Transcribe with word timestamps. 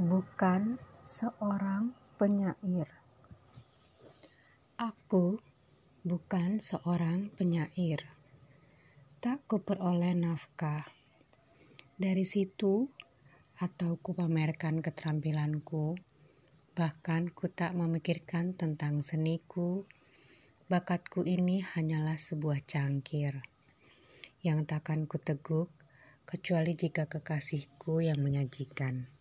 bukan 0.00 0.80
seorang 1.04 1.92
penyair. 2.16 2.88
Aku 4.80 5.36
bukan 6.08 6.56
seorang 6.56 7.28
penyair. 7.36 8.08
Tak 9.20 9.44
kuperoleh 9.44 10.16
nafkah. 10.16 10.88
Dari 12.00 12.24
situ, 12.24 12.88
atau 13.60 14.00
kupamerkan 14.00 14.80
keterampilanku, 14.80 16.00
bahkan 16.72 17.28
ku 17.28 17.52
tak 17.52 17.76
memikirkan 17.76 18.56
tentang 18.56 19.04
seniku, 19.04 19.84
bakatku 20.72 21.28
ini 21.28 21.60
hanyalah 21.60 22.16
sebuah 22.16 22.64
cangkir 22.64 23.44
yang 24.40 24.64
takkan 24.64 25.04
kuteguk 25.04 25.68
kecuali 26.24 26.72
jika 26.72 27.04
kekasihku 27.04 28.00
yang 28.00 28.24
menyajikan. 28.24 29.19